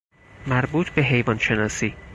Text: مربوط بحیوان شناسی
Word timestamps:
مربوط 0.47 0.91
بحیوان 0.93 1.37
شناسی 1.37 1.95